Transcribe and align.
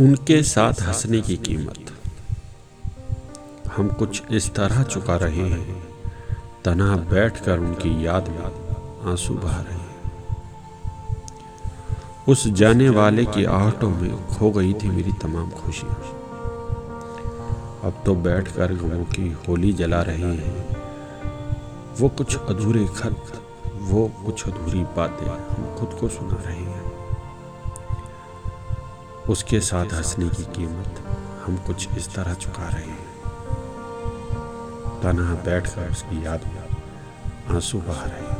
उनके 0.00 0.42
साथ 0.42 0.72
हंसने 0.82 1.20
की 1.20 1.36
कीमत। 1.36 1.92
हम 3.76 3.88
कुछ 3.88 4.22
इस 4.30 4.54
तरह 4.54 4.82
चुका 4.82 5.16
रहे 5.16 5.48
हैं। 5.48 5.88
तना 6.64 6.96
बैठकर 6.96 7.58
उनकी 7.58 8.06
याद 8.06 8.28
में 8.28 8.44
आँसू 9.10 9.34
बहा 9.34 9.60
रहे 9.62 9.78
हैं। 9.78 9.90
उस 12.28 12.48
जाने 12.48 12.88
वाले 12.88 13.24
की 13.24 13.44
आहटों 13.44 13.90
में 13.90 14.28
खो 14.28 14.50
गई 14.50 14.74
थी 14.74 14.88
मेरी 14.88 15.12
तमाम 15.12 15.50
खुशी। 15.50 15.86
अब 17.86 18.02
तो 18.06 18.14
बैठकर 18.14 18.72
गमों 18.74 19.04
की 19.04 19.36
होली 19.48 19.72
जला 19.72 20.02
रहे 20.02 20.36
हैं। 20.36 20.76
वो 22.00 22.08
कुछ 22.08 22.36
अधूरे 22.36 22.86
खत, 22.86 23.42
वो 23.80 24.12
कुछ 24.26 24.46
अधूरी 24.46 24.84
बातें 24.84 25.26
हम 25.26 25.76
खुद 25.78 26.00
को 26.00 26.08
सुना 26.08 26.42
रहे 26.46 26.56
हैं। 26.56 26.69
उसके 29.30 29.60
साथ 29.60 29.86
हंसने 29.86 30.28
की 30.28 30.44
कीमत 30.44 31.02
हम 31.46 31.56
कुछ 31.56 31.88
इस 31.96 32.14
तरह 32.14 32.34
चुका 32.34 32.68
रहे 32.68 32.82
हैं। 32.82 33.08
तनहा 35.02 35.34
बैठकर 35.34 35.90
उसकी 35.90 36.24
याद 36.26 36.40
में 36.46 36.68
आँसू 37.56 37.78
बहा 37.80 38.04
रहे 38.04 38.26
हैं। 38.26 38.39